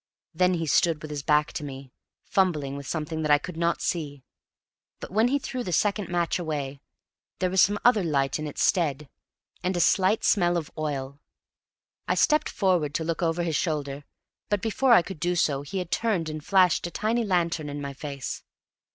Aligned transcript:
Then 0.33 0.55
he 0.55 0.65
stood 0.65 1.03
with 1.03 1.11
his 1.11 1.21
back 1.21 1.53
to 1.53 1.63
me, 1.63 1.91
fumbling 2.23 2.75
with 2.75 2.87
something 2.87 3.21
that 3.21 3.29
I 3.29 3.37
could 3.37 3.55
not 3.55 3.83
see. 3.83 4.23
But, 4.99 5.11
when 5.11 5.27
he 5.27 5.37
threw 5.37 5.63
the 5.63 5.71
second 5.71 6.09
match 6.09 6.39
away, 6.39 6.81
there 7.37 7.51
was 7.51 7.61
some 7.61 7.77
other 7.85 8.03
light 8.03 8.39
in 8.39 8.47
its 8.47 8.63
stead, 8.63 9.09
and 9.61 9.77
a 9.77 9.79
slight 9.79 10.23
smell 10.23 10.57
of 10.57 10.71
oil. 10.75 11.19
I 12.07 12.15
stepped 12.15 12.49
forward 12.49 12.95
to 12.95 13.03
look 13.03 13.21
over 13.21 13.43
his 13.43 13.55
shoulder, 13.55 14.03
but 14.49 14.63
before 14.63 14.93
I 14.93 15.03
could 15.03 15.19
do 15.19 15.35
so 15.35 15.61
he 15.61 15.77
had 15.77 15.91
turned 15.91 16.29
and 16.29 16.43
flashed 16.43 16.87
a 16.87 16.89
tiny 16.89 17.23
lantern 17.23 17.69
in 17.69 17.79
my 17.79 17.93
face. 17.93 18.43